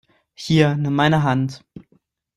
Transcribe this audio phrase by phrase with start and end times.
[0.33, 1.63] Hier, nimm meine Hand!